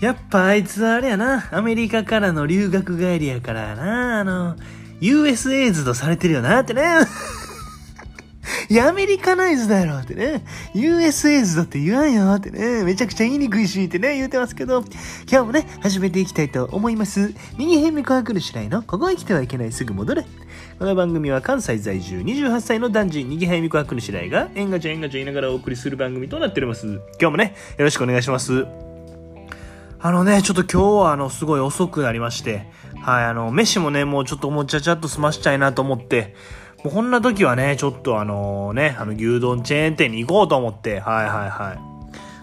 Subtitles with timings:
[0.00, 4.56] やっぱあいつはあれやな、アメリカからの留学帰りやからな、あの、
[5.00, 6.82] US エイズとされてるよなってね。
[8.70, 10.42] いや、アメリカナイズだよってね。
[10.74, 12.82] US エイズだって言わんよってね。
[12.84, 14.82] めちゃくちゃ言いにくいしってね、言うてますけど、
[15.30, 17.34] 今日もね、始めていきたいと思います。
[17.58, 20.24] 右辺目怖くるしないの、ここへ来てはいけないすぐ戻れ。
[20.78, 26.86] この番組は関西在住28歳の男児、右辺美子はくるしらいが、えんがちゃんえんがちゃん言いながらお送りする番組となっております。
[26.86, 28.89] 今日もね、よろしくお願いします。
[30.02, 32.66] あのね、ちょっと今日はあの、すごい遅くなりまして、
[33.02, 36.34] はい、あの、飯もね、もうちょっともうちゃちゃっと済ましちゃいなと思って、
[36.82, 41.78] もうこんな時はね、ちょっとあのね、あの、牛丼チェーン店に行こうと思って、はいはいはい。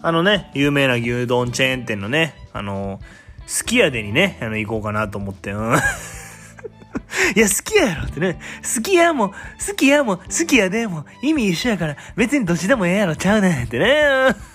[0.00, 3.00] あのね、有名な牛丼チェーン店のね、あの、
[3.46, 5.74] すき家でにね、あの、行こうかなと思って、うん。
[7.36, 8.38] いや、好きやろってね。
[8.74, 9.34] 好きやも、好
[9.76, 14.51] きやも、好きやでも、意味一緒やから、別にどっちでもええやろちゃうねんってね。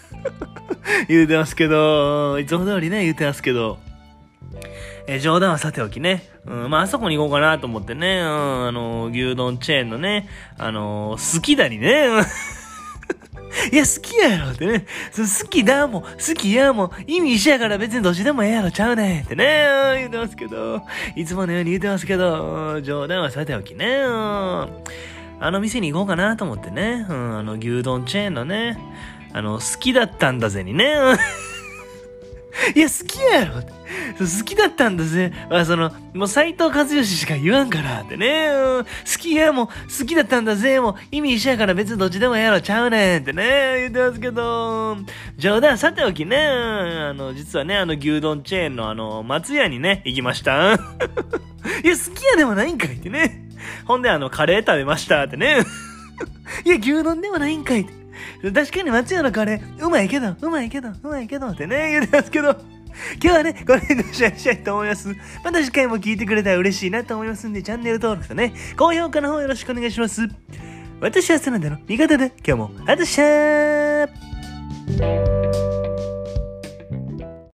[1.08, 3.80] 言うてますけど、いつも通りね、言うてますけど。
[5.10, 6.24] え冗談はさておきね。
[6.46, 8.20] うん、まあ、あそこに行こうかなと思ってね。
[8.20, 12.08] うん、あの、牛丼チェーンのね、あの好きだにね。
[13.72, 14.86] いや、好きやろってね。
[15.16, 20.82] 好きだも、好きやも、意味一緒やから別にどっちでもええやろちゃうねんってね、言うてますけど、
[21.16, 24.02] いつものように言うてますけど、冗談はさておきね、
[25.40, 28.78] あの店に行こうかなと思ってね、うん、あの牛丼チェーンのね、
[29.34, 30.96] あの、好きだったんだぜにね、
[32.76, 33.62] いや、好きやろ
[34.20, 35.32] 好きだったんだぜ。
[35.50, 38.48] まあ、その、もう斎藤和義しか言わんからってね。
[38.48, 40.80] うん好きやも、好きだったんだぜ。
[40.80, 43.76] もう意味一緒やから別にどっちでもやろちゃうねんってね。
[43.78, 44.98] 言ってますけど、
[45.38, 46.38] 冗談さておきね。
[46.38, 50.74] あの、実はね、あの牛丼チェーンのあの、松屋にね、行きました。
[50.74, 53.48] いや、好きやでもないんかいってね。
[53.86, 55.60] ほんであの、カレー食べましたってね。
[56.66, 57.97] いや、牛丼でもないんかいって。
[58.54, 62.78] 確かに松屋のカレー、うまいけど、うまいけど、うまいけどってね、言うてますけど。
[63.22, 65.16] 今日はね、これでシェアしたいと思います。
[65.44, 70.28] また次回も聞いてくれたら嬉しいなと思いますんで、チャンネル登録とね、高評価の方よろしくお願いします。
[71.00, 75.37] 私はサナダの味方で、今日も、あたしゃー